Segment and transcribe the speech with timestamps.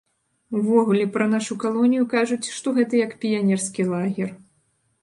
[0.59, 4.29] Увогуле, пра нашу калонію кажуць, што гэта як піянерскі лагер.